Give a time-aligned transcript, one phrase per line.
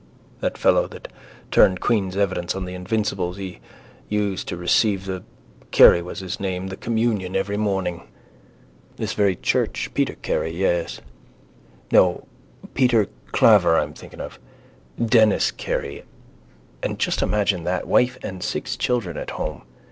[0.39, 1.09] That fellow that
[1.51, 3.59] turned queen's evidence on the invincibles he
[4.09, 5.23] used to receive the,
[5.69, 8.07] Carey was his name, the communion every morning.
[8.97, 9.91] This very church.
[9.93, 11.01] Peter Carey, yes.
[11.91, 12.25] No,
[12.73, 14.39] Peter Claver I am thinking of.
[14.97, 16.01] Denis Carey.
[16.81, 17.85] And just imagine that.
[17.87, 19.61] Wife and six children at home.